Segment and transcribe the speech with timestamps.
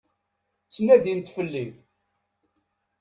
[0.65, 1.65] Ttnadint fell-i.